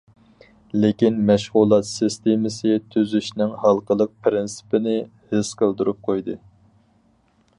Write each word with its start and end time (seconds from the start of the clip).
لېكىن 0.83 1.19
مەشغۇلات 1.27 1.87
سىستېمىسى 1.89 2.79
تۈزۈشنىڭ 2.95 3.53
ھالقىلىق 3.65 4.17
پىرىنسىپىنى 4.27 4.97
ھېس 5.35 5.55
قىلدۇرۇپ 5.63 6.01
قويدى. 6.11 6.39